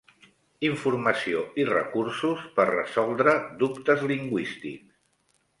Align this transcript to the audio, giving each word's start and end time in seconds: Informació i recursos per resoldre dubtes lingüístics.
Informació 0.69 1.43
i 1.63 1.67
recursos 1.69 2.41
per 2.57 2.67
resoldre 2.71 3.37
dubtes 3.63 4.05
lingüístics. 4.15 5.01